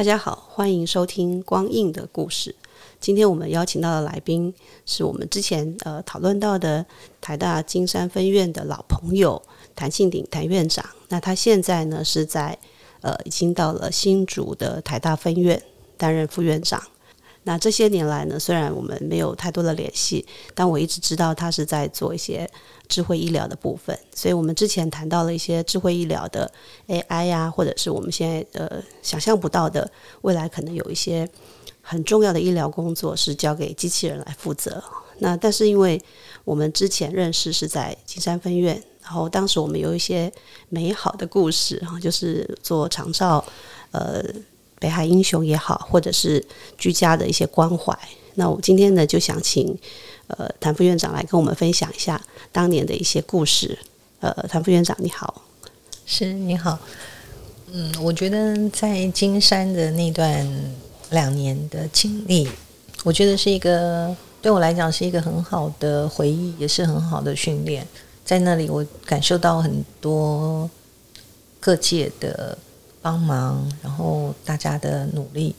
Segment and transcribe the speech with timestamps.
[0.00, 2.54] 大家好，欢迎收听光印的故事。
[2.98, 4.54] 今天我们邀请到的来宾
[4.86, 6.86] 是我们之前呃讨论到的
[7.20, 9.42] 台大金山分院的老朋友
[9.76, 10.82] 谭庆鼎谭院长。
[11.08, 12.58] 那他现在呢是在
[13.02, 15.62] 呃已经到了新竹的台大分院
[15.98, 16.82] 担任副院长。
[17.44, 22.48] 那这些年来呢，虽然我们没有太多的联系，但我一直知道他是在做一些
[22.86, 23.98] 智慧医疗的部分。
[24.14, 26.52] 所以我们之前谈到了一些智慧医疗的
[26.86, 31.26] AI 呀，或者是我们现在呃想象不到的未来可能有一些
[31.80, 34.82] 很重要的医疗工作是交给机器人来负责。
[35.20, 36.00] 那但是因为
[36.44, 40.30] 我们之前认识是在金山分院，然后当时我们有一些
[40.68, 43.42] 美好的故事哈，就是做长照
[43.92, 44.22] 呃。
[44.80, 46.42] 北海英雄也好，或者是
[46.78, 47.96] 居家的一些关怀，
[48.34, 49.78] 那我今天呢就想请
[50.26, 53.78] 呃谭副院长来跟我们分享一下当年的一些故事。
[54.20, 55.42] 呃，谭副院长你好，
[56.06, 56.78] 是你好，
[57.70, 60.48] 嗯，我觉得在金山的那段
[61.10, 62.48] 两年的经历，
[63.04, 67.86] 我觉得是一个对我来讲是一个很好的回忆，也是很好的训练。
[68.24, 70.68] 在那里，我感受到很多
[71.60, 72.56] 各界的。
[73.02, 75.54] 帮忙，然后大家的努力，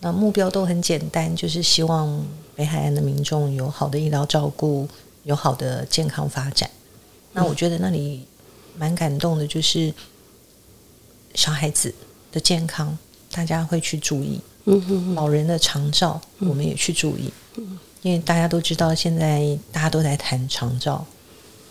[0.00, 2.24] 那目标都很简单，就是希望
[2.54, 4.88] 北海岸的民众有好的医疗照顾，
[5.24, 6.70] 有好的健康发展。
[7.32, 8.24] 那我觉得那里
[8.76, 9.92] 蛮感动的，就是
[11.34, 11.92] 小孩子
[12.30, 12.96] 的健康，
[13.32, 14.38] 大家会去注意；
[15.14, 17.32] 老人的长照，我们也去注意。
[18.02, 21.04] 因为大家都知道，现在大家都在谈长照，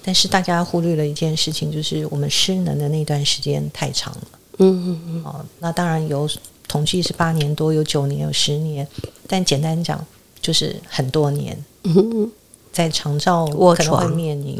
[0.03, 4.27] 但是大家忽略了一件事情，就是我们失能的那段时间太长了。
[4.59, 6.29] 嗯嗯嗯，哦，那当然有
[6.67, 8.87] 统计是八年多，有九年，有十年，
[9.27, 10.05] 但简单讲
[10.41, 11.57] 就是很多年。
[11.83, 12.31] 嗯
[12.71, 14.57] 在长照可能会面临，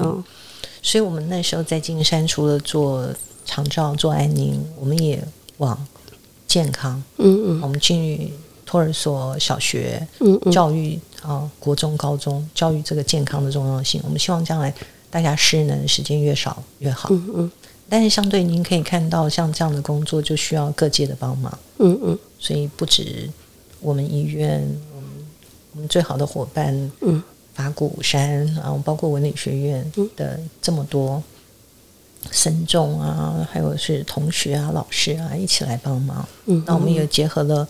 [0.84, 3.08] 所以我们那时候在金山除了做
[3.44, 5.20] 长照、做安宁，我们也
[5.58, 5.76] 往
[6.48, 7.02] 健康。
[7.18, 8.30] 嗯嗯，我们进入
[8.68, 14.72] 托儿所、小学，嗯教育啊，国中、高中教育这个健康的重要性，我们希望将来
[15.10, 17.10] 大家失能的时间越少越好。
[17.10, 17.52] 嗯嗯。
[17.94, 21.56] 但是相对，您可以看到，像这样的工作就需要各界的帮忙。
[21.78, 23.30] 嗯嗯，所以不止
[23.82, 24.62] 我们医院，
[24.96, 25.10] 我们
[25.74, 27.22] 我们最好的伙伴，嗯，
[27.54, 31.22] 法鼓山啊，包括文理学院的这么多
[32.32, 36.28] 僧众啊，还有是同学啊、老师啊，一起来帮忙。
[36.48, 37.68] 嗯，那我们也结合了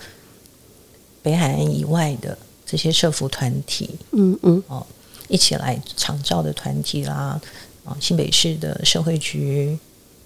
[1.21, 4.87] 北海岸以外的这些社服团体，嗯嗯，哦，
[5.27, 7.37] 一起来长照的团体啦，
[7.83, 9.77] 啊，新北市的社会局。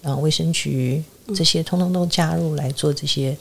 [0.03, 1.03] 啊，卫生局
[1.35, 3.35] 这些通通都加入来做这些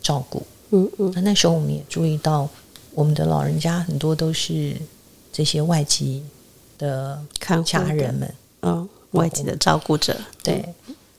[0.00, 0.42] 照顾。
[0.70, 2.48] 嗯嗯，那那时候我们也注意到，
[2.94, 4.76] 我们的老人家很多都是
[5.32, 6.22] 这些外籍
[6.78, 7.20] 的
[7.64, 10.64] 家人们，嗯，外籍的照顾者，对，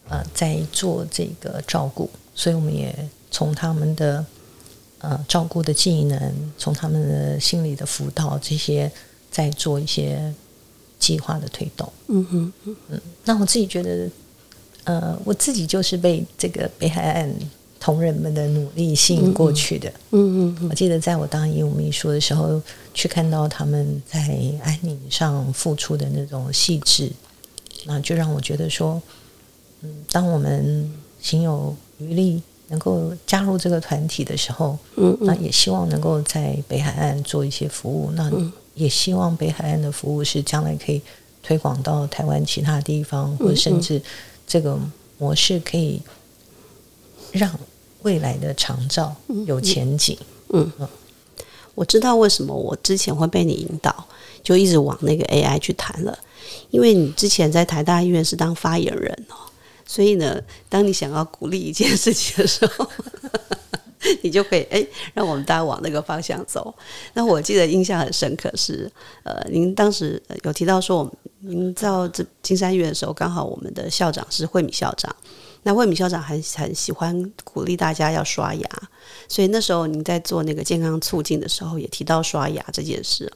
[0.08, 2.96] 呃，在做这个照顾，所以我们也
[3.30, 4.26] 从他们的
[5.00, 8.92] 呃照顾的技能，从他们的心理的辅导这些，
[9.30, 10.34] 在做一些
[10.98, 11.92] 计划的推动。
[12.08, 12.54] 嗯哼，
[12.90, 14.10] 嗯，那我自己觉得。
[14.86, 17.34] 呃，我自己就是被这个北海岸
[17.80, 19.90] 同仁们的努力吸引过去的。
[20.12, 22.62] 嗯嗯，我记得在我当义务秘书的时候，
[22.94, 24.20] 去看到他们在
[24.64, 27.12] 安宁上付出的那种细致，
[27.86, 29.02] 那就让我觉得说，
[29.82, 38.12] 嗯，当我们心有余力能够加入这个团体的时候，嗯那也希望能够在北海岸做一些服务。
[38.12, 38.32] 那
[38.76, 41.02] 也希望北海岸的服务是将来可以
[41.42, 44.02] 推广到台湾其他地方，或者甚至。
[44.46, 44.80] 这个
[45.18, 46.02] 模式可以
[47.32, 47.52] 让
[48.02, 50.18] 未来的长照有前景。
[50.50, 50.88] 嗯嗯，
[51.76, 54.06] 我知道为什么我之前会被你引导，
[54.44, 56.18] 就一直往那个 AI 去谈了。
[56.70, 59.36] 因为你之前在台大医院是当发言人哦，
[59.86, 62.88] 所以呢，当你想要鼓励一件事情的时候，
[64.22, 66.74] 你就可以哎，让我们大家往那个方向走。
[67.14, 68.92] 那我记得印象很深刻是，
[69.24, 71.14] 呃，您当时有提到说我们。
[71.46, 75.14] 您到这金山医院的时候，刚好我们的校长是惠敏校长。
[75.64, 78.70] 那惠敏校长很很喜欢鼓励大家要刷牙，
[79.28, 83.30] 所以那时候您在做那个健康促进的时候，也提到刷牙这件事。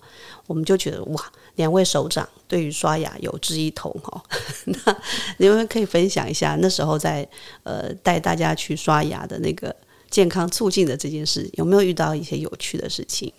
[0.45, 1.21] 我们就觉得哇，
[1.55, 4.23] 两位首长对于刷牙有志一同哦。
[4.63, 4.97] 那
[5.35, 7.27] 你们可以分享一下那时候在
[7.63, 9.75] 呃带大家去刷牙的那个
[10.17, 13.31] 健康促进的这件事，有没有遇到一些有趣的事情？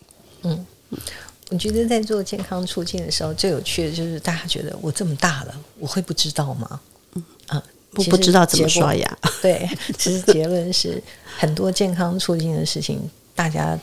[0.42, 0.64] 嗯，
[1.50, 6.80] 我觉得在做健康促进的时候，最有趣的就是大家觉得我这么大了，我会不知道吗？
[7.14, 9.18] 嗯啊，不不知道怎么刷牙。
[9.42, 11.02] 对，其实结论是
[11.36, 13.00] 很多健康促进的事情，
[13.34, 13.76] 大家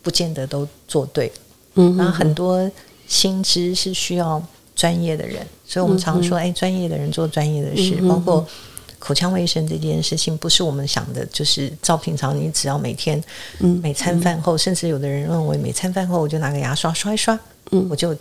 [0.00, 1.30] 不见得都做对。
[1.74, 2.70] 嗯，然后很多
[3.06, 4.42] 新知是需要
[4.74, 8.48] 专业的人，所以我们常说，哎，专业的人做专业的事，包括。
[8.98, 13.22] 口腔卫生这件事情不是我们想的，就是照平常你只要每天，
[13.60, 17.38] 嗯，每餐饭后，甚至有的人认为每餐饭后我就拿个牙刷刷一刷，
[17.70, 18.14] 嗯，我就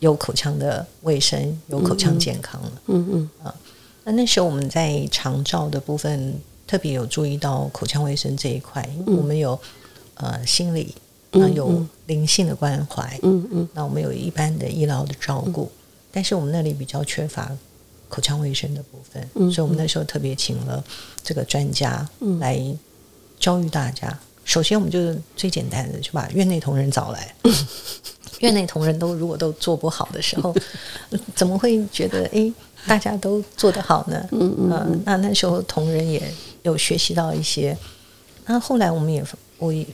[0.00, 3.54] 有口腔的卫生，有口腔健康了，嗯嗯啊。
[4.04, 6.34] 那那时候我们在长照的部分
[6.66, 9.58] 特别有注意到口腔卫生这一块，因为我们有
[10.14, 10.94] 呃心理，
[11.30, 15.70] 那有灵性的关怀，嗯嗯，那我们有一般的医疗的照顾，
[16.10, 17.52] 但是我们那里比较缺乏。
[18.10, 20.84] 口腔卫生的部分，所以我们那时候特别请了
[21.22, 22.06] 这个专家
[22.40, 22.60] 来
[23.38, 24.18] 教育大家。
[24.44, 27.34] 首先，我们就是最简单的，就把院内同仁找来。
[28.40, 30.52] 院内同仁都如果都做不好的时候，
[31.36, 32.52] 怎么会觉得哎，
[32.86, 34.28] 大家都做得好呢？
[34.32, 35.02] 嗯嗯。
[35.06, 36.20] 那那时候同仁也
[36.62, 37.76] 有学习到一些。
[38.46, 39.24] 那后来我们也
[39.58, 39.86] 我也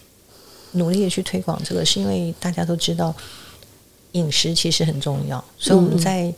[0.72, 3.14] 努力的去推广这个，是因为大家都知道
[4.12, 6.32] 饮食其实很重要，所以我们在。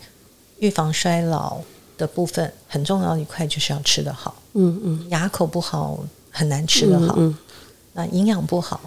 [0.59, 1.59] 预防衰老
[1.97, 5.99] 的部分很重要一块就是要吃得好，嗯嗯，牙口不好
[6.31, 7.37] 很难吃得好，嗯，
[7.93, 8.81] 那营养不好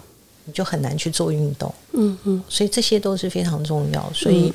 [0.44, 4.12] 你就很难去做运动，嗯嗯，所以这些都是非常重要。
[4.12, 4.50] 所以，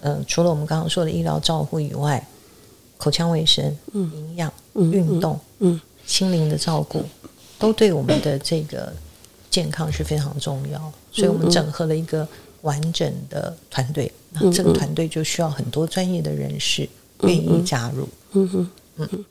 [0.00, 2.26] 嗯，除了我们刚刚说的医疗照护以外，
[2.96, 7.04] 口腔卫生、营养、运动、嗯，心灵的照顾，
[7.58, 8.92] 都对我们的这个
[9.50, 10.92] 健康是非常重要。
[11.12, 12.26] 所以我们整合了一个
[12.62, 14.10] 完整的团队。
[14.30, 16.88] 那这个团队就需要很多专业的人士
[17.22, 18.08] 愿意加入。
[18.32, 19.24] 嗯哼，嗯，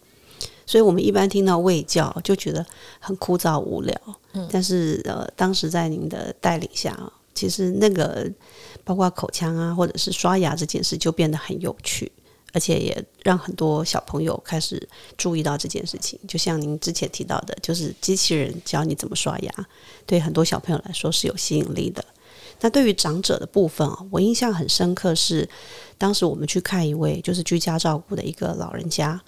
[0.65, 2.65] 所以我们一般听到卫教就觉得
[2.99, 3.95] 很枯燥无聊。
[4.33, 6.97] 嗯，但是呃，当时在您的带领下，
[7.35, 8.27] 其实那个
[8.83, 12.11] 包括口腔啊，或者是刷牙这件事就变得很有趣，
[12.53, 16.19] 而且也让很多小朋友开始注意到这件事情。
[16.27, 19.67] 就像您之前提到的，就是机器人教你怎么刷牙，
[20.07, 22.03] 对很多小朋友来说是有吸引力的。
[22.59, 25.47] 那对于长者的部分啊，我印象很深刻是，
[25.97, 29.21] 当时我们去看一位就是居家照顾的一个老人家，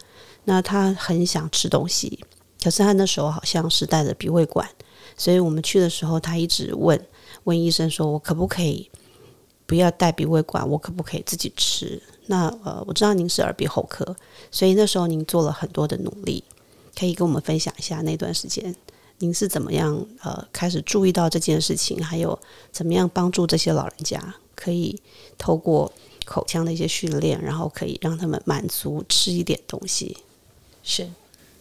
[0.45, 2.19] 那他很想吃东西，
[2.63, 4.67] 可是他那时候好像是带着鼻胃管，
[5.15, 6.99] 所以我们去的时候，他一直问
[7.43, 8.89] 问医生说：“我可不可以
[9.65, 10.67] 不要带鼻胃管？
[10.67, 14.15] 我可不可以自己吃？”那呃，我知道您是耳鼻喉科，
[14.51, 16.43] 所以那时候您做了很多的努力，
[16.97, 18.75] 可以跟我们分享一下那段时间。
[19.19, 22.03] 您是怎么样呃开始注意到这件事情？
[22.03, 22.37] 还有
[22.71, 24.21] 怎么样帮助这些老人家
[24.55, 25.01] 可以
[25.37, 25.91] 透过
[26.25, 30.17] 口腔的一些训练，然后可以让他们满足吃一点东西？
[30.83, 31.07] 是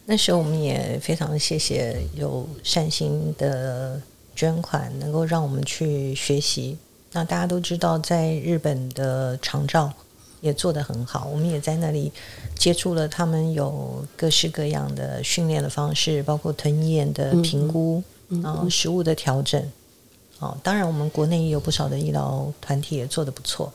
[0.05, 4.01] 那时候我们也非常谢谢有善心的
[4.35, 6.77] 捐款，能够让我们去学习。
[7.11, 9.93] 那大家都知道，在日本的长照。
[10.41, 12.09] 也做得很好，我们也在那里
[12.59, 18.03] 接触了他们有各式各样的训练的方式，包括吞咽的评估，
[18.43, 19.63] 然后食物的调整。
[20.39, 23.71] 哦，当然我们国内也有不少的医疗团体也做得不错。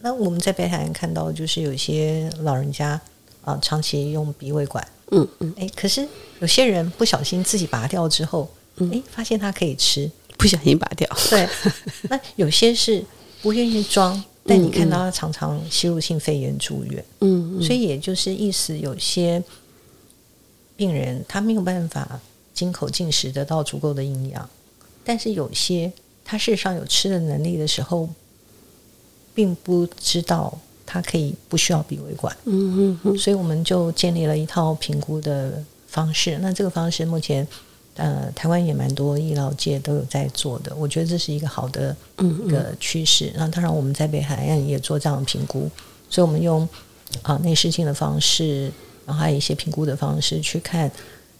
[0.00, 3.00] 那我们在北海岸看到，就是有些老人家
[3.44, 6.06] 啊，长期用鼻胃管，嗯嗯，哎，可是
[6.40, 8.50] 有些人不小心自己拔掉之后，
[8.92, 11.48] 哎，发现他可以吃，不小心拔掉，对。
[12.02, 13.04] 那有些是
[13.42, 14.24] 不愿意装。
[14.44, 19.42] 但你看到他常常吸入性肺炎住院，嗯，所以也就是意思，有些
[20.76, 22.18] 病人他没有办法
[22.54, 24.48] 经口进食得到足够的营养，
[25.04, 25.92] 但是有些
[26.24, 28.08] 他事实上有吃的能力的时候，
[29.34, 36.38] 并不知道他可以不需要鼻胃管，嗯嗯嗯，所以我们就建立了一套评估的方式。
[36.38, 37.46] 那这个方式目前。
[38.00, 43.30] 呃，台湾也蛮多医疗界都有在做的，我觉得这是一个好的一个趋势。
[43.36, 45.68] 那当然，我们在北海岸也做这样的评估，
[46.08, 46.66] 所以我们用
[47.20, 48.72] 啊内视镜的方式，
[49.04, 50.90] 然后还有一些评估的方式去看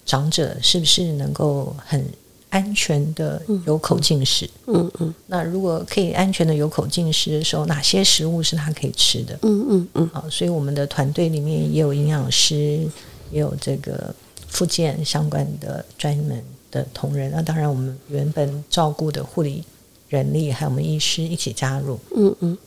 [0.05, 2.05] 长者是不是能够很
[2.51, 4.49] 安全的有口进食。
[4.67, 5.15] 嗯嗯。
[5.29, 9.39] 那如果可以安全的有口进食的时候，哪些食物是他可以吃的？
[9.43, 10.11] 嗯嗯嗯。
[10.13, 12.87] 好，所以我们的团队里面也有营养师，
[13.31, 14.15] 也有这个。
[14.51, 19.65] 附件相关的专门的同仁，那当然我们原本照顾的护理
[20.09, 21.99] 人力还有我们医师一起加入。
[22.15, 22.59] 嗯嗯，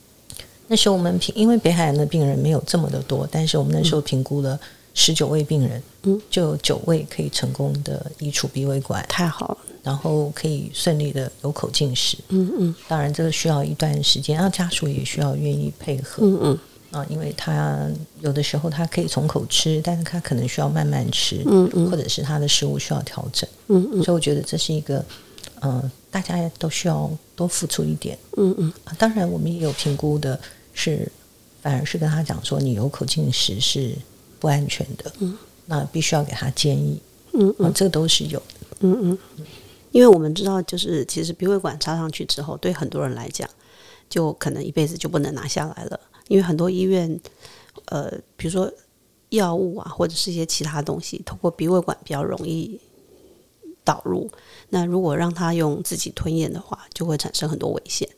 [0.66, 4.58] 那时候我们评，因为北海岸的病人没有这么的多，但是我们那时候评估了
[4.94, 12.16] 十九位病人，嗯，就有九位可以成功的移除鼻胃管，太好了，然后可以顺利的有口进食。
[12.28, 16.24] 嗯嗯，当然这个需要一段时间，然后家属也需要愿意配合。
[16.24, 16.58] 嗯嗯。
[16.94, 25.04] 啊，因为他有的时候他可以从口吃，但是他可能需要慢慢吃，嗯嗯或者是他的食物需要调整，嗯嗯所以我觉得这是一个，
[25.60, 28.16] 呃，大家都需要多付出一点。
[28.36, 30.38] 嗯嗯啊当然，我们也有评估的
[30.72, 31.10] 是，
[31.60, 33.92] 反而是跟他讲说，你有口进食是
[34.38, 35.36] 不安全的，嗯，
[35.66, 37.00] 那必须要给他建议，
[37.32, 38.76] 嗯啊，这个都是有的。
[38.80, 39.18] 嗯嗯，
[39.90, 43.48] 因为我们知道，就是其实鼻胃管插上去之后，对很多人来讲，
[44.08, 45.98] 就可能一辈子就不能拿下来了。
[46.28, 47.20] 因为很多医院，
[47.86, 48.72] 呃，比如说
[49.30, 52.80] 药物啊，或者是一些其他东西，通过鼻胃管比较容易
[53.82, 54.30] 导入。
[54.70, 58.08] 那如果让他用自己吞咽的话，就会产生很多危险。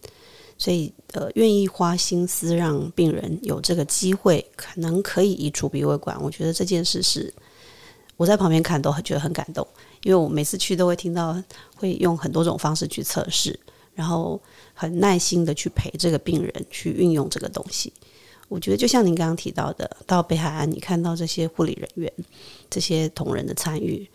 [0.58, 7.32] 所以，呃，愿意花心思让病人有这个机会，可能可以移除鼻胃管，我觉得这件事是
[8.16, 9.66] 我在旁边看都觉得很感动。
[10.02, 11.36] 因为我每次去都会听到，
[11.74, 13.58] 会用很多种方式去测试，
[13.92, 14.40] 然后
[14.78, 17.90] 很耐心的去陪这个病人去运用这个东西。
[18.48, 22.12] 我觉得就像您刚刚提到的，到北海岸你看到这些护理人员、
[22.70, 24.08] 这些同仁的参与，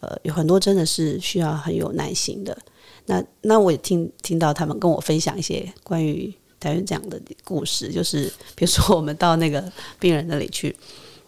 [0.00, 2.58] 呃，有很多真的是需要很有耐心的。
[3.06, 10.76] 那那我也听听到他们跟我分享一些关于台湾这样的故事，就是比如说我们到那个病人那里去，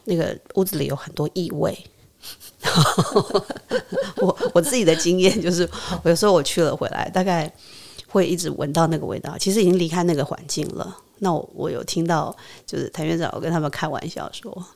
[0.05, 1.79] 那个屋子里有很多异味。
[4.21, 5.67] 我我自己的经验就是，
[6.03, 7.51] 我有时候我去了回来，大概
[8.11, 9.39] 会一直闻到那个味道。
[9.39, 10.97] 其实已经离开那个环境了。
[11.21, 12.35] 那我我有听到，
[12.67, 14.67] 就是谭院长有跟他们开玩笑说：“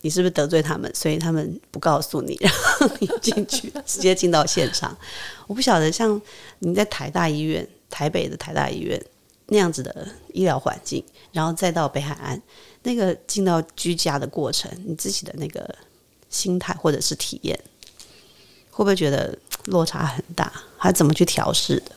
[0.00, 0.90] 你是不是得罪他们？
[0.94, 4.96] 所以他们不告诉你， 然后你进去，直接进到现场。”
[5.46, 6.20] 我不晓得，像
[6.60, 9.02] 你在台大医院、台北的台大医院
[9.46, 12.40] 那样子的医疗环境，然后再到北海岸
[12.82, 15.74] 那个进到居家的过程，你自己的那个
[16.30, 17.58] 心态或者是体验，
[18.70, 20.50] 会不会觉得落差很大？
[20.78, 21.92] 还怎么去调试的？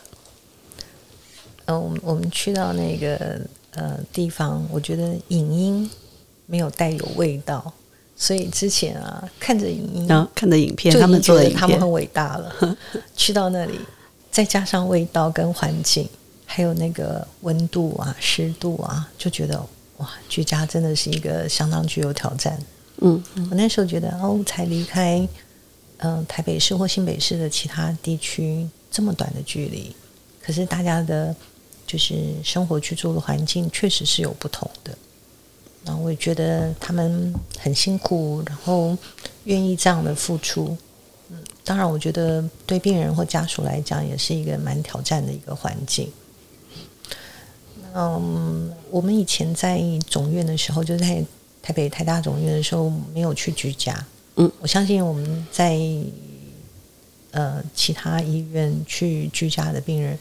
[1.65, 3.39] 呃，我们我们去到那个
[3.71, 5.89] 呃地方，我觉得影音
[6.45, 7.71] 没有带有味道，
[8.15, 12.77] 所以之前啊看着影音，然后看着影片，他们做的他们很，伟大了。
[13.15, 13.79] 去到那里，
[14.31, 16.07] 再加上味道跟环境，
[16.45, 19.63] 还有那个温度啊、湿度啊，就觉得
[19.97, 22.59] 哇，居家真的是一个相当具有挑战。
[23.03, 25.27] 嗯我那时候觉得哦，才离开
[25.97, 29.95] 嗯、呃台北市或新北市的其他地区这么短的距离，
[30.41, 31.35] 可是大家的
[31.91, 34.97] 就是生活居住的环境确实是有不同的。
[35.83, 38.97] 然后我也觉得他们很辛苦，然后
[39.43, 40.77] 愿意这样的付出。
[41.31, 46.09] 嗯，当然，我觉得对病人或家属来讲，也是一个蛮挑战的一个环境。
[47.93, 51.21] 嗯，我们以前在总院的时候，就在
[51.61, 53.93] 台北台大总院的时候，没有去居家。
[54.35, 55.77] 嗯，我相信我们在
[57.31, 60.17] 呃其他医院去居家的病人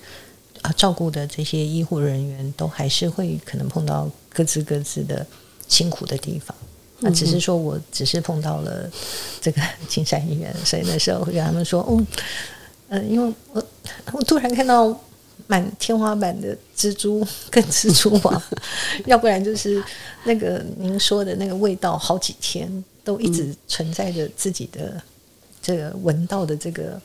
[0.63, 5.27] 啊，照顾的这些医护人员，都还是会可能碰到各自各自的
[5.69, 6.55] 辛苦的地方。
[7.01, 8.91] 那只是说我只是碰到了
[9.41, 12.07] 这个 金山医院，所以那时候会跟他们说，嗯，
[12.89, 13.67] 呃，因为我
[14.13, 14.95] 我突然看到
[15.47, 18.43] 满天花板的蜘蛛跟蜘蛛网，
[19.07, 19.83] 要不然就是
[20.25, 25.03] 那个您说的那个味道，好几天都一直存在着自己的
[25.63, 27.01] 这个闻到的这个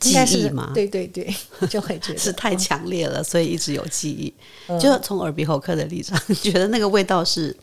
[0.00, 0.70] 记忆吗？
[0.74, 1.32] 对对对，
[1.68, 4.32] 就会觉得 是太哦强烈了，所以一直有记忆。
[4.66, 4.80] 嗯。
[4.80, 7.54] 就从耳鼻喉科的立场，觉得那个味道是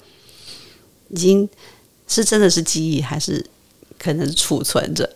[1.09, 1.49] 已经
[2.07, 3.43] 是真的是记忆，还是
[3.97, 5.09] 可能是储存着？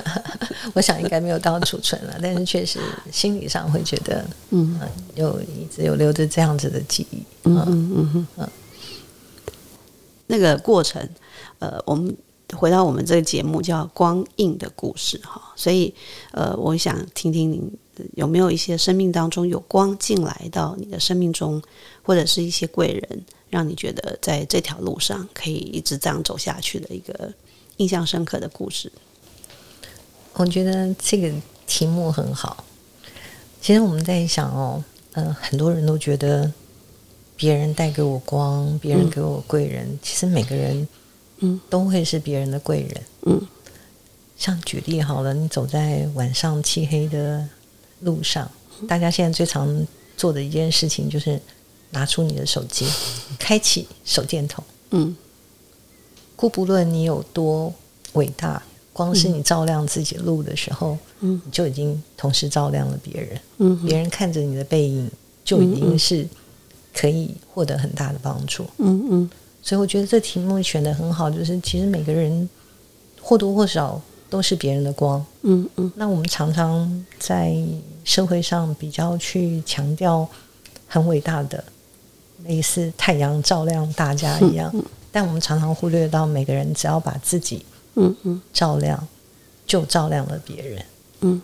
[0.74, 2.78] 我想应该没有到储存了，但是确实
[3.10, 8.26] 心理上会觉得，嗯，呃有一直有留着这样子的记忆，嗯嗯嗯。
[8.36, 8.48] 嗯，
[10.26, 11.08] 那个过程，
[11.58, 12.14] 呃，我们
[12.56, 15.92] 回到我们这个节目叫《光印的故事》哈，所以
[16.32, 17.70] 呃，我想听听您
[18.14, 21.62] 有没有一些生命当中有光进来到你的生命中，
[22.02, 27.32] 或者是一些贵人，让你觉得在这条路上可以一直这样走下去的一个
[27.76, 28.90] 印象深刻的故事。
[30.34, 31.32] 我觉得这个
[31.66, 32.64] 题目很好。
[33.60, 36.50] 其实我们在想哦，呃，很多人都觉得
[37.36, 39.98] 别人带给我光，别人给我贵人。
[40.00, 40.88] 其实每个人，
[41.40, 43.02] 嗯，都会是别人的贵人。
[43.26, 43.40] 嗯，
[44.36, 47.46] 像举例好了，你走在晚上漆黑的
[48.00, 48.50] 路上，
[48.88, 51.40] 大家现在最常做的一件事情就是
[51.90, 52.86] 拿出你的手机，
[53.38, 54.64] 开启手电筒。
[54.90, 55.16] 嗯。
[56.36, 57.70] 故不论你有多
[58.14, 58.62] 伟大，
[58.94, 63.40] 光是你照亮自己路的时候，嗯，你就已经同时照亮了别人。
[63.58, 63.86] 嗯。
[63.86, 65.10] 别人看着你的背影，
[65.44, 66.26] 就已经是
[66.94, 68.64] 可以获得很大的帮助。
[68.78, 69.30] 嗯嗯
[69.62, 72.48] 所以我觉得这题目选的很好，就是其实每个人
[73.20, 75.24] 或多或少都是别人的光。
[75.42, 77.54] 嗯嗯那我们常常在
[78.04, 80.26] 社会上比较去强调
[80.86, 81.62] 很伟大的，
[82.44, 84.74] 类似太阳照亮大家一样，
[85.12, 87.64] 但我们常常忽略到每个人只要把自己
[87.96, 89.06] 嗯嗯照亮，
[89.66, 90.84] 就照亮了别人。
[91.20, 91.40] 嗯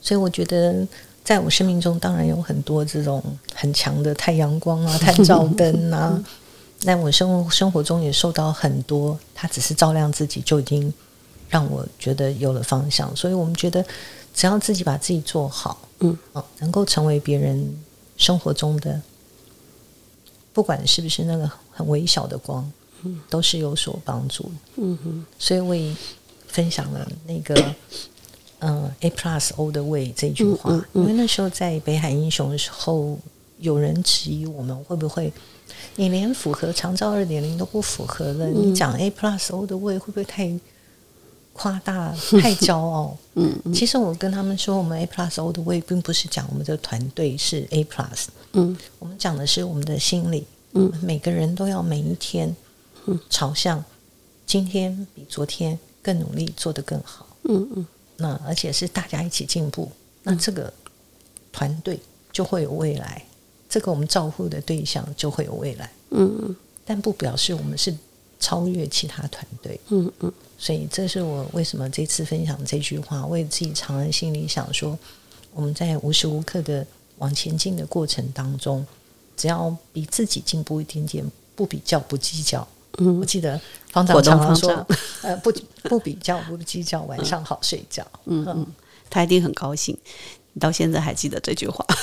[0.00, 0.84] 所以我觉得，
[1.22, 3.22] 在我生命中，当然有很多这种
[3.54, 6.20] 很强的太阳光啊、探照灯啊。
[6.84, 10.92] 但我生活生活中也受到很多，他只是照亮自己，就已经
[11.48, 13.14] 让我觉得有了方向。
[13.14, 13.84] 所以我们觉得，
[14.34, 17.76] 只要自己把自己做好，嗯，哦，能够成为别人
[18.16, 19.00] 生活中的，
[20.52, 22.70] 不管是不是那个很微小的光，
[23.02, 24.50] 嗯，都是有所帮助。
[24.76, 25.94] 嗯哼所以我也
[26.48, 27.74] 分享了那个
[28.58, 33.18] 嗯 A plus all the way 这句话，嗯嗯嗯因为那时候在北海英雄的时候，
[33.58, 35.32] 有人质疑我们会不会，
[35.96, 38.70] 你连符合长照二点零都不符合了，嗯。
[38.70, 40.58] 你讲 A plus all the way 会不会太
[41.52, 43.16] 夸大、 太骄傲？
[43.34, 43.74] 嗯嗯。
[43.74, 48.76] 其实我跟他们说，我们 A plus all the way 并不是讲我们的团队是 A plus，嗯。
[48.98, 50.90] 我们讲的是我们的心理，嗯。
[51.02, 52.54] 每个人都要每一天
[53.06, 53.18] 嗯。
[53.28, 53.84] 朝向
[54.46, 57.26] 今天比昨天更努力，做得更好。
[57.44, 57.86] 嗯嗯。
[58.16, 59.90] 那而且是大家一起进步，
[60.22, 60.72] 那这个
[61.50, 61.98] 团队
[62.30, 63.24] 就会有未来，
[63.72, 65.90] 这个我们照顾的对象就会有未来。
[66.10, 67.96] 嗯但不表示我们是
[68.38, 69.80] 超越其他团队。
[69.88, 74.98] 嗯嗯所以这是我为什么这次分享这句话，我也自己常常心里想说，
[75.54, 76.86] 我们在无时无刻的
[77.16, 78.86] 往前进的过程当中，
[79.38, 81.24] 只要比自己进步一点点，
[81.56, 82.68] 不比较不计较。
[82.98, 83.58] 嗯我记得
[83.90, 84.86] 方长果冻常常方说，
[85.22, 85.50] 呃，不
[85.84, 88.06] 不比较不计较，晚上好睡觉。
[88.26, 88.66] 嗯嗯，
[89.08, 89.96] 他一定很高兴。
[90.52, 91.86] 你到现在还记得这句话？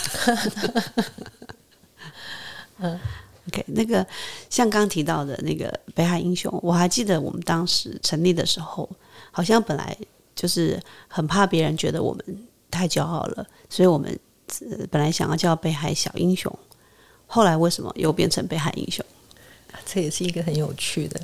[2.79, 3.00] 嗯
[3.48, 4.05] OK，那个
[4.50, 8.88] 像刚提到的那个北海英雄，我还记得我们当时成立的时候，
[9.31, 9.98] 好像本来
[10.36, 12.24] 就是很怕别人觉得我们
[12.69, 14.19] 太骄傲了，所以我们、
[14.69, 16.53] 呃本来想要叫北海小英雄，
[17.25, 19.03] 后来为什么又变成北海英雄？
[19.86, 21.19] 这也是一个很有趣的。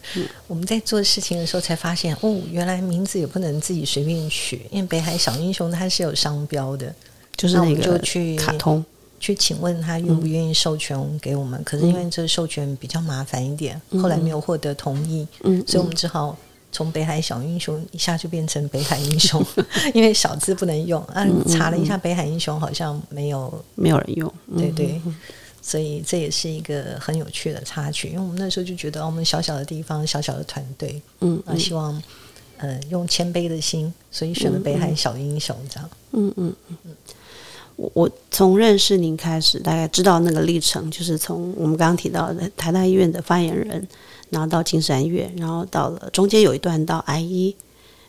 [0.48, 6.94] 我们在做事情的时候才发现，哦，原来名字也不能自己随便取，因为北海小英雄它是有商标的。
[7.38, 8.84] 就是那个就去卡通，
[9.20, 16.38] 去请问他愿不愿意授权给我们，可是因为这个授权比较麻烦一点，后来没有获得同意，嗯，所以我们只好
[16.72, 19.44] 从北海小英雄一下就变成北海英雄，
[19.94, 21.01] 因为小字不能用。
[21.04, 25.01] 啊，查了一下，北海英雄好像没有，没有人用，嗯对对。
[25.62, 32.00] 所以这也是一个很有趣的插曲，因为我们那时候就觉得，哦我们小小的地方，小小的团队，嗯那希望
[32.58, 35.90] 呃用谦卑的心，所以选了北海小英雄这样。
[36.12, 36.96] 嗯嗯嗯，
[37.75, 43.85] 我我从认识您开始，大概知道那个历程，就是从我们刚刚提到的台大医院的发言人，
[44.29, 47.55] 然后到金山医院，然后到了中间有一段到癌医，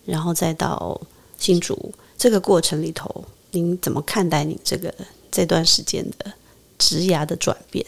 [0.05, 1.01] 然后再到
[1.39, 4.95] 新竹，这个过程里头，您怎么看待你这个
[5.31, 6.33] 这段时间的
[6.79, 7.85] 职涯的转变？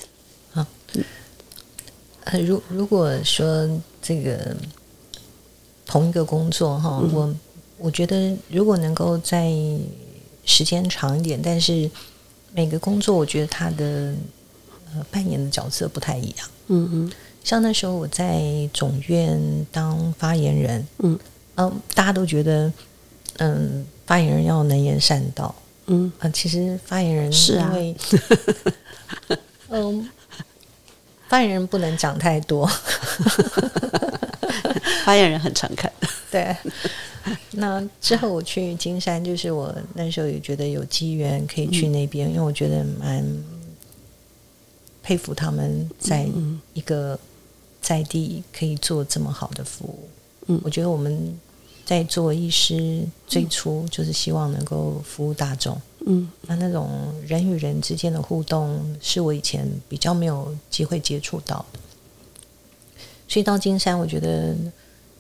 [2.24, 3.68] 呃，如如果说
[4.02, 4.54] 这个
[5.86, 7.34] 同一个工作哈，我
[7.78, 9.50] 我觉得如果能够在
[10.48, 11.88] 时间长一点，但是
[12.54, 14.14] 每个工作我觉得他的
[14.92, 16.48] 呃扮演的角色不太一样。
[16.68, 17.12] 嗯嗯。
[17.44, 19.38] 像那时候我在总院
[19.70, 21.18] 当发言人，嗯。
[21.56, 22.72] 嗯、大家都觉得
[23.38, 25.54] 嗯、发言人要能言善道，
[25.87, 26.11] 嗯。
[26.18, 27.70] 啊，其实发言人是啊。
[27.74, 27.96] 因为
[29.68, 30.08] 嗯，
[31.28, 32.68] 发言人不能讲太多，
[35.08, 35.90] 发言人很诚恳，
[36.30, 36.54] 对。
[37.52, 43.24] 那之后我去金山，就是我那时候也觉得有机缘可以去那边，因为我觉得蛮
[45.02, 46.28] 佩服他们在
[46.74, 47.18] 一个
[47.80, 50.08] 在地可以做这么好的服务。
[50.48, 51.38] 嗯我觉得我们
[51.86, 55.80] 在做医师最初就是希望能够服务大众。
[56.04, 61.78] 嗯那那种人与人之间的互动，是我以前比较没有机会接触到的。
[63.26, 64.54] 所以到金山，我觉得，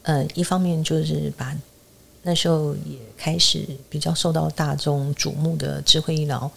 [0.08, 1.54] 呃，一方面就是把
[2.22, 6.50] 那时候也开始比较受到大众瞩目的智慧医疗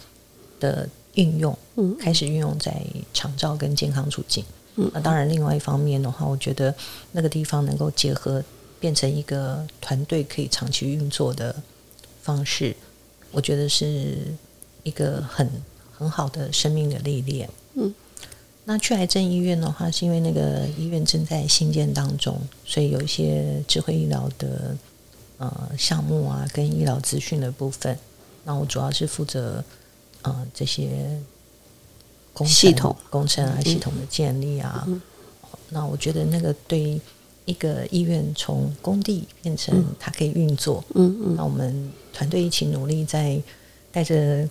[0.58, 2.74] 的运用，嗯开始运用在
[3.12, 4.42] 长照跟健康处境。
[4.76, 6.74] 嗯那当然，另外一方面的话，我觉得
[7.12, 8.42] 那个地方能够结合，
[8.80, 11.54] 变成一个团队可以长期运作的
[12.22, 12.74] 方式，
[13.32, 14.16] 我觉得是
[14.82, 15.46] 一个很
[15.94, 17.46] 很好的生命的历练。
[17.74, 17.94] 嗯，
[18.64, 24.76] 那去癌症医院的话，是因为那个医院正在兴建当中，所以有一些智慧医疗的
[25.38, 27.98] 呃项目啊，跟医疗资讯的部分。
[28.44, 29.64] 那我主要是负责
[30.22, 31.18] 呃这些
[32.32, 34.86] 工系统工程啊、系统的建立啊。
[35.68, 37.00] 那我觉得那个对于
[37.44, 43.42] 一个医院从工地变成它可以运作，嗯嗯那我们团队一起努力，在
[43.90, 44.48] 带着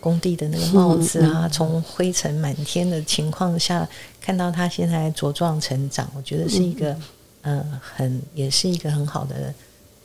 [0.00, 3.88] 工地的那个帽子啊，从灰尘满天的情况下，
[4.20, 6.96] 看到他现在茁壮成长，我觉得是一个，
[7.42, 9.54] 呃，很也是一个很好的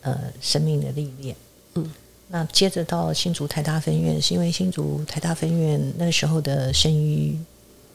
[0.02, 1.34] 呃生命的历练。
[1.74, 1.90] 嗯，
[2.28, 7.38] 那接着到新竹台大分院，是因为新竹台大分院那时候的生医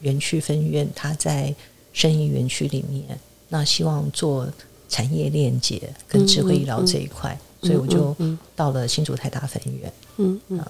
[0.02, 1.54] 园区分院，它在
[1.94, 3.18] 生医园区里面，
[3.50, 4.48] 那希望做
[4.90, 8.16] 产业链接跟智慧医疗这一块，所以我就
[8.56, 9.94] 到了新竹台大分院。
[10.18, 10.66] 嗯嗯。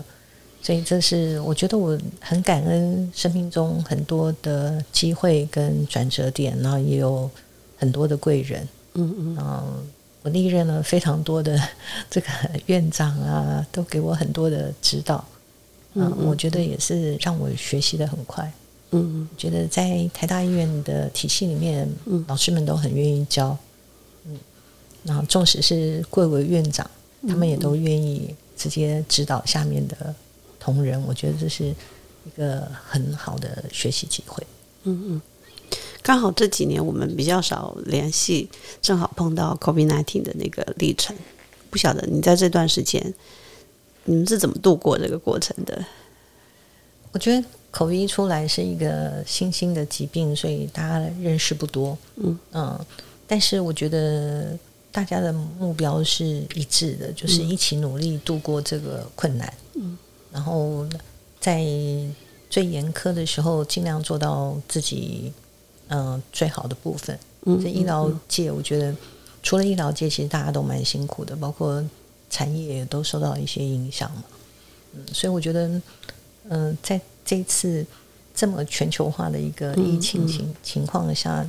[0.64, 7.28] 所以这是我觉得我很感恩生命中很多的机会跟转折点，然后也有
[7.78, 9.64] 很多的贵人，嗯嗯，然后
[10.22, 11.60] 我历任了非常多的
[12.12, 12.28] 这个
[12.68, 15.26] 院长啊，都给我很多的指导，
[15.96, 18.46] 嗯，我觉得也是让我学习的很快，
[18.92, 23.58] 嗯嗯，觉得在台大医院的体系里面，嗯，老师们都很愿意教，
[24.26, 24.38] 嗯，
[25.04, 26.88] 然后纵使是贵为院长，
[27.28, 30.14] 他们也都愿意直接指导下面的。
[30.62, 34.46] 同仁，我觉得这是一个很好的学习机会。
[34.84, 35.22] 嗯嗯，
[36.04, 38.48] 刚好这几年我们比较少联系，
[38.80, 41.16] 正好碰到 COVID nineteen 的那个历程。
[41.72, 43.14] 不晓得你在这段时间，
[44.06, 45.84] 你们是怎么度过这个过程的？
[47.12, 47.44] 我觉得
[47.74, 51.98] COVID 出来是一个新兴的疾病，所以大家认识不多。
[52.18, 52.86] 嗯嗯，
[53.26, 54.58] 但是我觉得
[54.92, 59.52] 大家的目标是一致的，就是一起努力度过这个困难。
[59.74, 59.98] 嗯。
[60.32, 60.88] 然后
[61.40, 61.64] 在
[62.50, 65.32] 最严苛的时候，尽量做到自己
[65.88, 67.18] 嗯最好的部分。
[67.44, 68.96] 这医疗界，我觉得
[69.42, 71.84] 除了医疗界，其实大家都蛮辛苦的，包括
[72.30, 74.24] 产业也都受到一些影响嘛。
[74.94, 75.82] 嗯，所以我觉得，
[76.50, 77.84] 嗯，在这次
[78.36, 81.44] 这么全球化的一个疫情情情况下，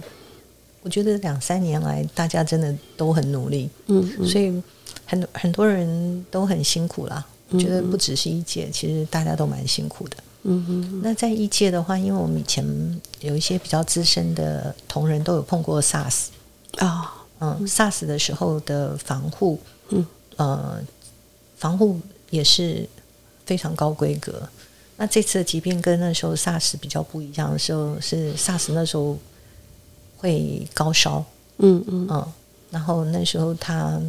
[0.83, 3.69] 我觉得两三年来大家真的都很努力。
[3.87, 4.63] 嗯，所以
[5.05, 7.27] 很很多人都很辛苦啦。
[7.53, 10.17] 我觉得不只是一届，其实大家都蛮辛苦的。
[10.45, 11.01] 嗯哼。
[11.03, 12.65] 那在一届的话，因为我们以前
[13.21, 16.29] 有一些比较资深的同仁都有碰过 SARS
[16.79, 19.61] 啊，嗯，SARS 的时候的防护，
[19.91, 20.81] 嗯呃，
[21.57, 22.89] 防护也是
[23.45, 24.43] 非常高规格。
[24.97, 29.19] 那这次的疾病跟那时候 SARS 比较不一样的时候，是 SARS 那时候
[30.17, 31.25] 会高烧，
[31.59, 32.33] 嗯嗯嗯，
[32.71, 34.01] 然后那时候他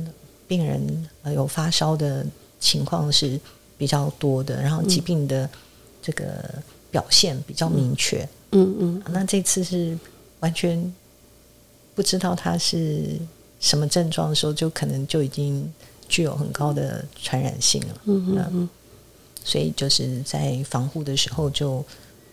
[0.48, 2.26] 病人有发烧的。
[2.64, 3.38] 情况是
[3.78, 5.50] 比较多的，然后疾病的
[6.02, 6.24] 这个
[6.90, 8.28] 表现比较明确。
[8.52, 9.98] 嗯嗯，那这次是
[10.40, 10.94] 完全
[11.94, 13.20] 不知道他是
[13.60, 15.72] 什么症状的时候，就可能就已经
[16.08, 18.02] 具有很高的传染性了。
[18.06, 18.70] 嗯嗯，
[19.44, 21.84] 所以就是在防护的时候就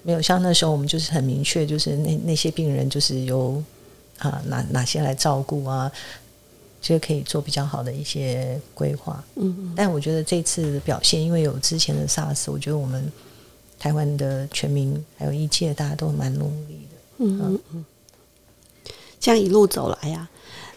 [0.05, 3.61] 没有像那时候我们就是很明确，就是那那些病人就是由
[4.19, 5.91] 啊哪哪些来照顾啊。
[6.81, 13.13] 其实可以做比较好的一些规划，嗯，但我觉得这次的表现，因为有之前的 SARS，我觉得我们
[13.79, 17.85] 台湾的全民还有一切大家都蛮努力的，嗯嗯。
[19.21, 20.27] 这样一路走来呀，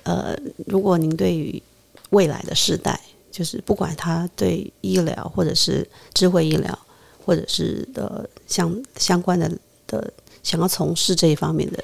[0.04, 1.64] 呃，如果您对于
[2.10, 3.00] 未来的世代，
[3.32, 6.78] 就是不管他对医疗或者是智慧医疗，
[7.26, 9.50] 或者是的相相关的
[9.88, 10.14] 的
[10.44, 11.82] 想要从事这一方面的，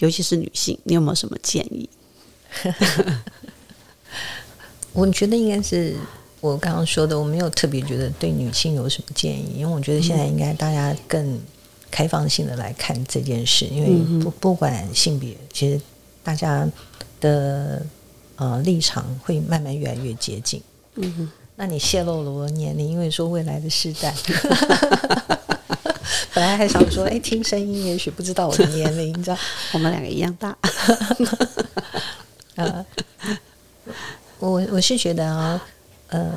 [0.00, 1.88] 尤其是女性，你有没有什么建议？
[4.92, 5.96] 我觉得应该是
[6.40, 11.40] 我刚刚说的，我没有特别觉得对女性有什么建议，因为我觉得现在应该大家更
[11.90, 15.80] 开放性的来看这件事，因为不不管性别，其实
[16.22, 16.68] 大家
[17.20, 17.84] 的
[18.36, 20.60] 呃立场会慢慢越来越接近。
[20.96, 24.14] 嗯哼，那你泄露了我的年龄，因为说未来的世代，
[26.34, 29.38] 本来还想说，哎，听声音也许不知道我的年龄，你知道，
[29.72, 30.56] 我们两个一样大。
[32.56, 32.84] 呃。
[34.38, 35.62] 我我是觉得啊，
[36.08, 36.32] 呃，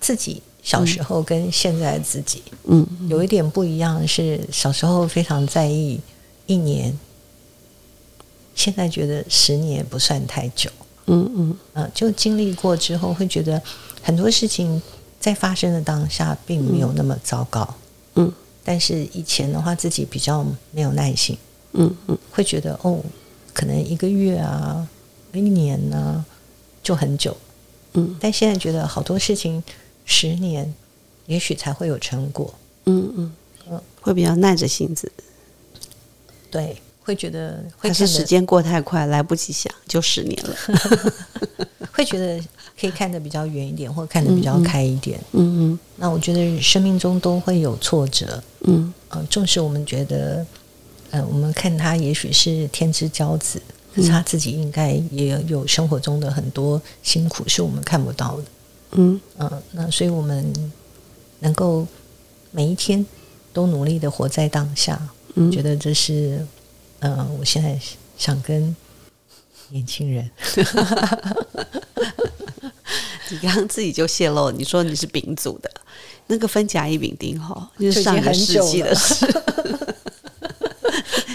[0.00, 5.98] 自己小时候跟现在自己，嗯，有一点不一样，是小时候非常在意
[6.46, 6.96] 一年，
[8.54, 10.70] 现在觉得十年不算太久，
[11.06, 13.60] 嗯嗯，呃，就经历过之后，会觉得
[14.02, 14.80] 很多事情
[15.18, 17.74] 在发生的当下并没有那么糟糕，
[18.16, 18.30] 嗯，
[18.62, 21.36] 但是以前的话，自己比较没有耐心，
[21.72, 23.00] 嗯嗯，会觉得哦，
[23.54, 24.86] 可能一个月啊，
[25.32, 26.24] 一年呢。
[26.82, 27.36] 就很久，
[27.94, 29.62] 嗯，但现在觉得好多事情
[30.04, 30.72] 十年，
[31.26, 32.52] 也许才会有成果，
[32.86, 33.32] 嗯嗯。
[33.70, 35.10] 嗯，会比较耐着性子，
[36.50, 40.56] 对，会觉得还是时间过太快，来不及想，就十年了，
[41.94, 42.42] 会觉得
[42.78, 45.78] 可以看得比较远一点，或看得比较开一点，嗯嗯。
[45.94, 48.92] 那我觉得生命中都会有挫折，嗯。
[49.10, 50.44] 呃，纵使我们觉得，
[51.12, 53.62] 呃，我们看他也许是天之骄子。
[53.94, 58.44] 可是他自己应该也有生活中的很多辛苦是我们看不到的，
[58.92, 59.20] 嗯。
[59.38, 60.52] 嗯，那所以我们
[61.40, 61.86] 能够
[62.50, 63.04] 每一天
[63.52, 65.00] 都努力的活在当下，
[65.34, 65.50] 嗯。
[65.50, 66.46] 觉得这是
[67.00, 67.78] 呃，我现在
[68.16, 68.74] 想跟
[69.68, 70.30] 年轻人，
[73.30, 75.70] 你刚刚自己就泄露，你说你是丙组的，
[76.28, 79.26] 那个分甲乙丙丁哈，就是上个世纪的事。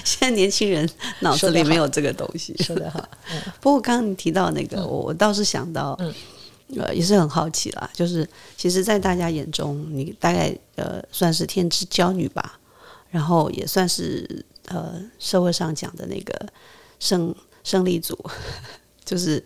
[0.08, 0.90] 现在年轻人
[1.20, 2.56] 脑子里没有这个东西。
[2.64, 6.14] 说的好， 嗯不过刚刚你提到那个，我我倒是想到，嗯
[6.78, 7.90] 呃，也是很好奇啦。
[7.94, 12.60] 就是其实，在大家眼中，你大概呃算是天之骄女吧，
[13.10, 16.48] 然后也算是呃社会上讲的那个
[17.00, 18.18] 胜胜利组，
[19.04, 19.44] 就是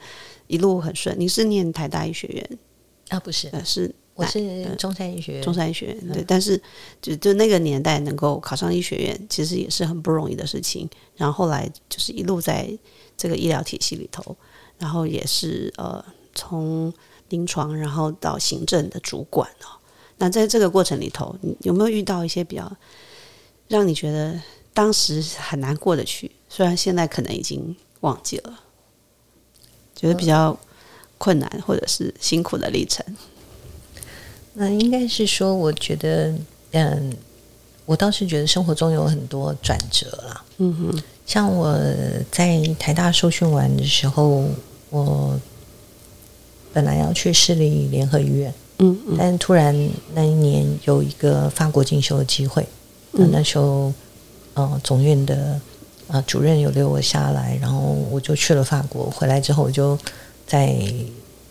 [0.48, 1.16] 一路很顺。
[1.20, 2.58] 你是念台大医学院，
[3.10, 6.62] 啊，不是，呃，是我是中山医学院，中山医学院，对，但是
[7.02, 10.88] 就就那个年代能够考上医学院，其实也是很不容易的事情。
[11.16, 12.70] 然后后来就是一路在
[13.18, 14.36] 这个医疗体系里头，
[14.78, 16.04] 然后也是呃
[16.36, 16.94] 从
[17.30, 19.80] 临床然后到行政的主管哦。
[20.18, 22.72] 那在这个过程里头，你有没有遇到一些比较
[23.70, 24.40] 让你觉得
[24.74, 26.30] 当时很难过得去？
[26.50, 28.60] 虽然现在可能已经忘记了，
[29.96, 30.60] 觉得比较
[31.18, 33.04] 困难或者是辛苦的历程。
[34.62, 36.32] 那应该是说，我觉得，
[36.74, 37.12] 嗯，
[37.88, 40.46] 我倒是觉得生活中有很多转折啦。
[40.60, 41.76] 嗯哼，像我
[42.30, 44.46] 在台大受训完的时候，
[44.92, 45.36] 我
[46.72, 49.76] 本来要去市立联合医院，嗯嗯但突然
[50.14, 52.64] 那一年有一个法国进修的机会，
[53.14, 53.92] 那、嗯那时候
[54.54, 55.60] 呃总院的
[56.06, 57.80] 呃主任有留我下来，然后
[58.12, 59.10] 我就去了法国。
[59.10, 59.98] 回来之后，我就
[60.46, 60.80] 在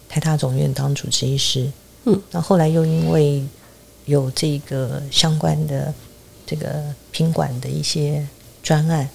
[0.08, 1.68] 台大总院当主治医师。
[2.04, 3.44] 嗯，那后来又因为
[4.06, 5.92] 有这个相关的
[6.46, 8.26] 这个品管的一些
[8.62, 9.08] 专案，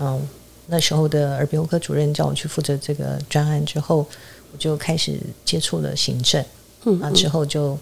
[0.00, 0.20] 嗯，
[0.66, 4.06] 那时候的耳鼻喉科主任叫我去负责这个专案之后，
[4.52, 6.44] 我就开始接触了行政。
[6.84, 7.78] 嗯啊，之后就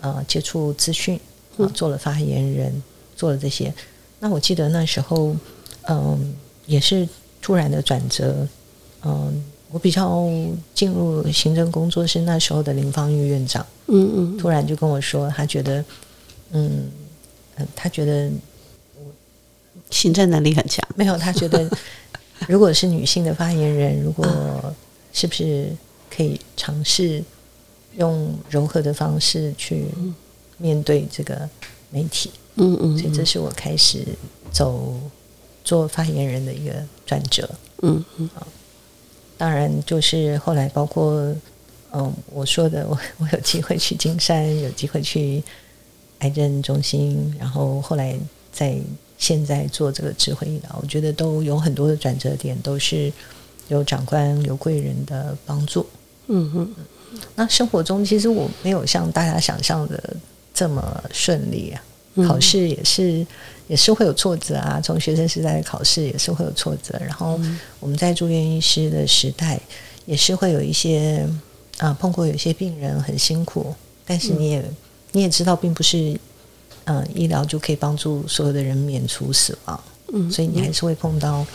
[0.00, 1.18] 呃接触资讯
[1.56, 2.82] 啊，做了发言人，
[3.16, 3.72] 做了这些。
[4.20, 5.34] 那我记得那时候，
[5.88, 6.34] 嗯，
[6.66, 7.08] 也是
[7.40, 8.46] 突然的转折。
[9.04, 10.28] 嗯，我比较
[10.74, 15.82] 进入行政工作是那时候的林芳玉院长，嗯嗯突然就跟我说，他觉得，
[16.52, 16.90] 嗯，
[17.56, 18.30] 嗯他觉得
[19.90, 20.86] 行政能力很强。
[20.94, 21.68] 没有，他觉得
[22.46, 24.74] 如果是女性的发言人，如果
[25.12, 25.74] 是不是
[26.14, 27.24] 可以尝试
[27.96, 29.86] 用柔和的方式去
[30.58, 31.48] 面对这个
[31.90, 32.30] 媒体？
[32.56, 34.06] 嗯嗯所以这是我开始
[34.50, 34.94] 走
[35.64, 36.74] 做发言人的一个
[37.06, 37.48] 转折。
[37.80, 38.28] 嗯嗯
[39.42, 41.34] 当然，就是后来包括
[41.90, 45.42] 嗯，我说的，我 我有机会去金山，有机会去
[46.20, 48.16] 癌症中心，然后后来
[48.52, 48.78] 在
[49.18, 53.12] 现在做这个智慧医疗，我觉得都有很多的转折点，都是
[53.66, 55.84] 有长官、有贵人的帮助。
[56.28, 56.74] 嗯哼
[57.34, 60.16] 那生活中其实我没有像大家想象的
[60.54, 63.26] 这么顺利啊，嗯考试也是
[63.68, 67.40] 也是会有挫折啊，从学生时代的考试也是会有挫折，然后
[67.80, 69.58] 我们在住院医师的时代
[70.04, 71.26] 也是会有一些
[71.78, 74.64] 啊碰过有些病人很辛苦，但是你也、
[75.12, 75.98] 你也知道，并不是
[76.84, 81.46] 嗯、呃医疗就可以帮助所有的人免除死亡，嗯所以你还是会碰到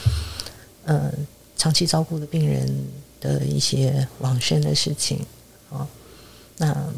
[0.85, 1.13] 嗯、呃
[1.55, 2.87] 长期照顾的病人
[3.19, 5.19] 的一些往生的事情
[5.71, 5.85] 啊、
[6.57, 6.93] 那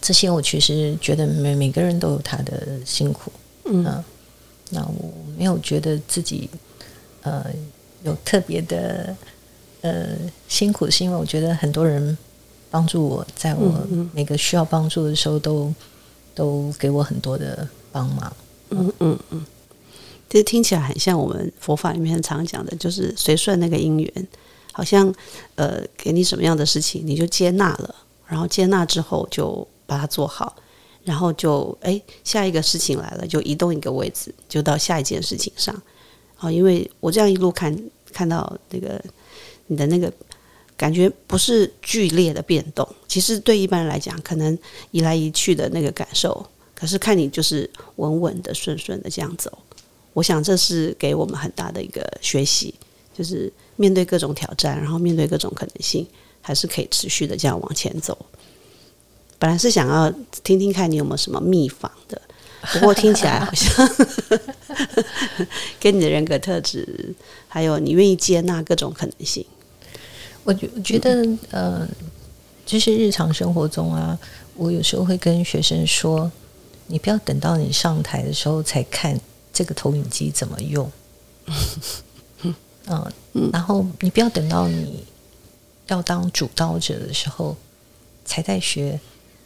[0.00, 3.32] 这些我其实觉得每每个人都有他的辛苦，
[3.64, 3.84] 嗯。
[3.86, 4.04] 嗯，
[4.70, 6.50] 那我没有觉得自己
[7.22, 7.46] 呃
[8.02, 9.16] 有特别的
[9.80, 10.10] 呃
[10.46, 12.16] 辛苦，是因为我觉得很多人
[12.70, 15.72] 帮助我，在我嗯每个需要帮助的时候都
[16.34, 18.30] 都给我很多的帮忙。
[18.68, 19.46] 嗯嗯嗯，
[20.28, 24.28] 其实听起来很像我们佛法里面常讲的，就是随顺那个因缘，
[24.72, 25.10] 好像
[25.54, 27.94] 呃给你什么样的事情你就接纳了，
[28.26, 30.54] 然后接纳之后就把它做好，
[31.02, 35.74] 然后就哎下一个事情来了就移动一个位置，就到下一件事情上。
[36.40, 37.74] 哦，因为我这样一路看
[38.12, 39.02] 看到那个
[39.66, 40.12] 你的那个
[40.76, 44.56] 感觉不是剧烈的变动，其实对一般人来讲，可能
[44.90, 49.50] 移来移去的那个感受，可是看你就是稳稳的、顺顺的这样走，
[50.12, 52.72] 我想这是给我们很大的一个学习，
[53.16, 56.06] 就是面对各种挑战，然后面对各种可能性，
[56.40, 58.16] 还是可以持续的这样往前走。
[59.38, 60.10] 本来是想要
[60.42, 62.20] 听听看你有没有什么秘方的，
[62.72, 63.88] 不过听起来好像
[65.78, 67.14] 跟你的人格特质，
[67.46, 69.44] 还有你愿意接纳各种可能性。
[70.44, 71.86] 我觉我觉得呃，
[72.66, 74.18] 就是日常生活中啊，
[74.54, 76.30] 我有时候会跟学生说，
[76.86, 79.20] 你不要等到你上台的时候才看
[79.52, 80.90] 这个投影机怎么用，
[82.86, 83.12] 嗯、
[83.52, 85.04] 然后你不要等到你
[85.88, 87.54] 要当主导者的时候，
[88.24, 88.98] 才在学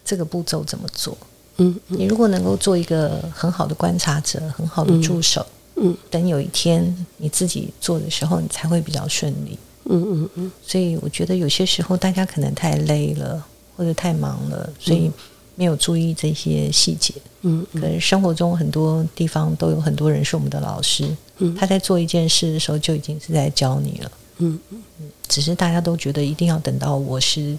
[0.05, 1.17] 这个步骤怎么做。
[1.59, 5.45] 嗯，你如果能够做一个很好的观察者，很好的助手，
[5.77, 9.59] 嗯，等有一天你自己做的时候，你才会比较顺利。
[9.85, 10.53] 嗯嗯嗯。
[10.67, 13.45] 所以我觉得有些时候大家可能太累了，
[13.77, 15.11] 或者太忙了，所以
[15.55, 17.13] 没有注意这些细节。
[17.43, 21.15] 嗯，可是生活中很多地方都有很多人是我们的老师。
[21.39, 24.11] 嗯，他在做一件事的时候就已经是在教你了。
[24.39, 25.11] 嗯嗯嗯。
[25.29, 27.59] 只是大家都觉得一定要等到我是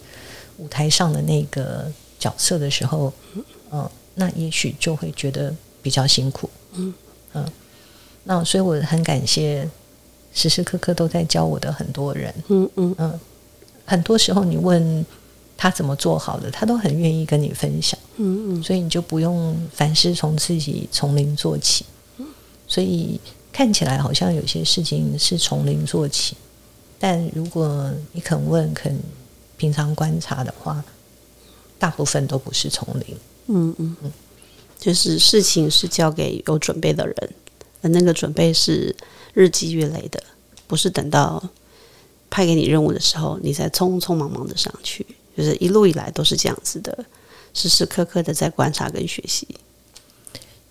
[0.58, 1.92] 舞台上的那个
[2.24, 3.12] 角色的时候。
[3.76, 6.48] 嗯，那也许就会觉得比较辛苦。
[6.74, 6.94] 嗯
[7.34, 7.44] 嗯，
[8.24, 9.68] 那所以我很感谢
[10.32, 12.32] 时时刻刻都在教我的很多人。
[12.50, 13.20] 嗯嗯嗯，
[13.84, 15.04] 很多时候你问
[15.58, 18.00] 他怎么做好的，他都很愿意跟你分享。
[18.18, 21.84] 嗯嗯，所以你就不用凡事从自己从零做起。
[22.20, 22.28] 嗯，
[22.68, 23.20] 所以
[23.52, 26.38] 看起来好像有些事情是从零做起，
[27.00, 28.96] 但如果你肯问、肯
[29.58, 30.86] 平常观察的话，
[31.84, 33.18] 大部分都不是从零。
[33.48, 34.12] 嗯嗯嗯，
[34.80, 37.16] 就是事情是交给有准备的人，
[37.82, 38.96] 而那个准备是
[39.34, 40.24] 日积月累的，
[40.66, 41.44] 不是等到
[42.30, 45.06] 派给你任务的时候，你才匆匆忙忙的上去。
[45.36, 46.98] 就是一路以来都是这样子的，
[47.54, 49.46] 时时刻刻的在观察跟学习。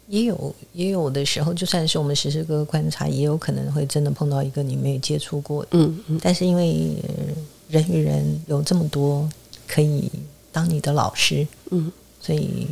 [0.08, 5.66] 也有也有的时候，就算是我们时时刻刻观察，也有可能会真的碰到一个你没有接触过。
[5.72, 6.96] 嗯嗯，但是因为
[7.68, 9.28] 人与人有这么多
[9.68, 10.10] 可以
[10.52, 11.90] 当你的老师，嗯。
[12.20, 12.68] 所以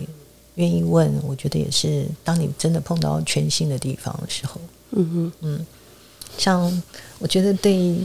[0.54, 2.06] 愿意问，我觉得也是。
[2.22, 5.66] 当你真的碰到全新的地方的时候，嗯嗯嗯，
[6.38, 6.82] 像
[7.18, 7.96] 我觉得对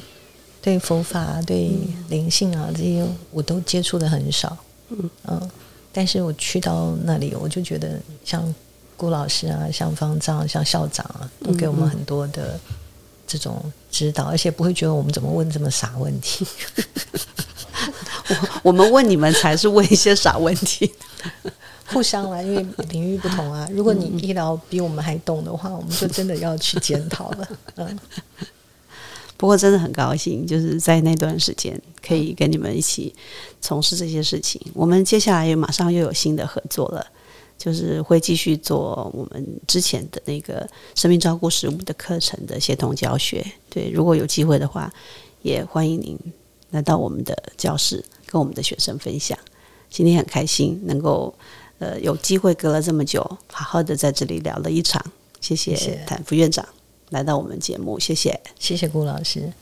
[0.59, 1.69] 对佛法、对
[2.09, 4.57] 灵性啊这些，我都接触的很少，
[4.89, 5.51] 嗯嗯。
[5.93, 8.53] 但是我去到那里，我就觉得像
[8.97, 12.59] 顾老师啊、像方丈、像校长啊，都给我们很多的
[13.27, 16.43] 这种指导，而且不会觉得我们怎么问这么傻问题。
[18.63, 20.91] 我 我们问你们才是问一些傻问题。
[21.87, 23.67] 互相啦，因为领域不同啊。
[23.71, 27.47] 如果你医疗比我们还懂的话，我们就真的要去检讨了。
[27.75, 27.99] 嗯，
[29.37, 33.13] 不过真的很高兴，就是在那段时间可以跟你们一起
[33.61, 34.59] 从事这些事情。
[34.73, 37.05] 我们接下来马上又有新的合作了，
[37.55, 43.45] 就是会继续做我们之前的那个生命照顾实务的课程的协同教学。
[43.69, 44.91] 对，如果有机会的话，
[45.43, 46.17] 也欢迎您
[46.75, 49.37] 来到我们的教室，跟我们的学生分享。
[49.89, 51.33] 今天很开心能够，
[51.79, 55.01] 呃，有机会隔了这么久，好好的在这里聊了一场。
[55.39, 56.67] 谢谢谭副院长
[57.11, 59.53] 来到我们节目，谢谢，谢谢顾老师。